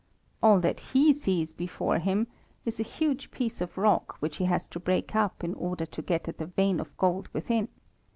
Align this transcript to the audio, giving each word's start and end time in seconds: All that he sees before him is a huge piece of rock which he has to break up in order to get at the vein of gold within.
All 0.41 0.59
that 0.61 0.79
he 0.79 1.13
sees 1.13 1.53
before 1.53 1.99
him 1.99 2.25
is 2.65 2.79
a 2.79 2.81
huge 2.83 3.29
piece 3.29 3.61
of 3.61 3.77
rock 3.77 4.15
which 4.19 4.37
he 4.37 4.45
has 4.45 4.65
to 4.69 4.79
break 4.79 5.15
up 5.15 5.43
in 5.43 5.53
order 5.53 5.85
to 5.85 6.01
get 6.01 6.27
at 6.27 6.39
the 6.39 6.47
vein 6.47 6.79
of 6.79 6.97
gold 6.97 7.29
within. 7.33 7.67